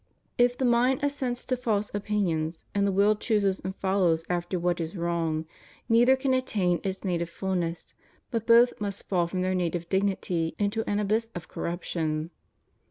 [0.39, 4.81] If the mind assents to false opinions, and the will chooses and follows after what
[4.81, 5.45] is wrong,
[5.87, 7.93] neither can attain its native fulness,
[8.31, 12.31] but both must fall from their native dignity into an abyss of corruption.